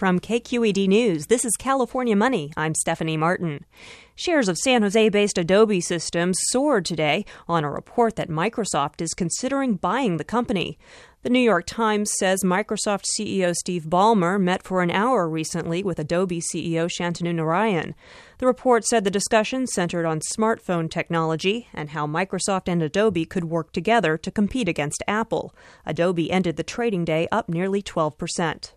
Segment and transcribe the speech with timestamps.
[0.00, 2.54] From KQED News, this is California Money.
[2.56, 3.66] I'm Stephanie Martin.
[4.14, 9.12] Shares of San Jose based Adobe Systems soared today on a report that Microsoft is
[9.12, 10.78] considering buying the company.
[11.20, 15.98] The New York Times says Microsoft CEO Steve Ballmer met for an hour recently with
[15.98, 17.92] Adobe CEO Shantanu Narayen.
[18.38, 23.44] The report said the discussion centered on smartphone technology and how Microsoft and Adobe could
[23.44, 25.54] work together to compete against Apple.
[25.84, 28.72] Adobe ended the trading day up nearly 12 percent.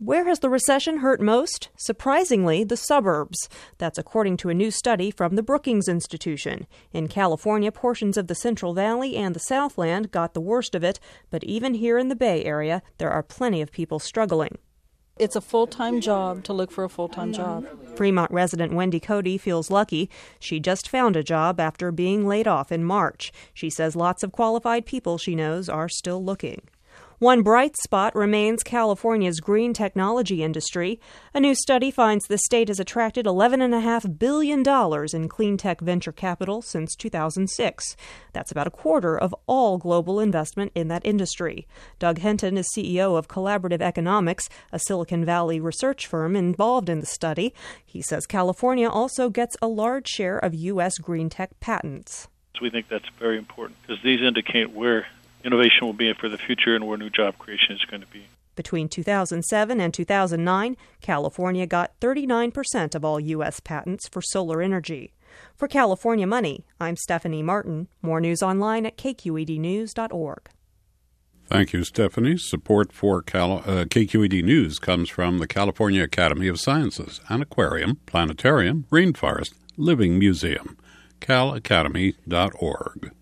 [0.00, 1.68] Where has the recession hurt most?
[1.76, 3.48] Surprisingly, the suburbs.
[3.78, 6.66] That's according to a new study from the Brookings Institution.
[6.92, 10.98] In California, portions of the Central Valley and the Southland got the worst of it,
[11.30, 14.58] but even here in the Bay Area, there are plenty of people struggling.
[15.16, 17.64] It's a full time job to look for a full time job.
[17.96, 20.10] Fremont resident Wendy Cody feels lucky.
[20.40, 23.32] She just found a job after being laid off in March.
[23.54, 26.62] She says lots of qualified people she knows are still looking.
[27.20, 31.00] One bright spot remains California's green technology industry.
[31.32, 34.64] A new study finds the state has attracted $11.5 billion
[35.14, 37.96] in clean tech venture capital since 2006.
[38.32, 41.68] That's about a quarter of all global investment in that industry.
[42.00, 47.06] Doug Henton is CEO of Collaborative Economics, a Silicon Valley research firm involved in the
[47.06, 47.54] study.
[47.84, 50.98] He says California also gets a large share of U.S.
[50.98, 52.26] green tech patents.
[52.60, 55.06] We think that's very important because these indicate where
[55.44, 58.26] innovation will be for the future and where new job creation is going to be.
[58.56, 63.60] Between 2007 and 2009, California got 39% of all U.S.
[63.60, 65.12] patents for solar energy.
[65.56, 67.88] For California Money, I'm Stephanie Martin.
[68.00, 70.48] More news online at kqednews.org.
[71.46, 72.38] Thank you, Stephanie.
[72.38, 78.00] Support for Cal- uh, KQED News comes from the California Academy of Sciences, an aquarium,
[78.06, 80.78] planetarium, rainforest, living museum.
[81.20, 83.12] calacademy.org.